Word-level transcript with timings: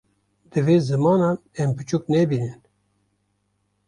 Divê 0.51 0.75
zimanan 0.87 1.37
em 1.61 1.69
piçûk 1.77 2.03
nebînin 2.13 2.59